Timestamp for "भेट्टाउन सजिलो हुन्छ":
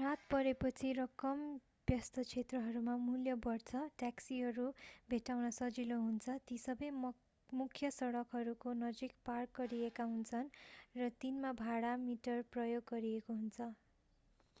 5.10-6.36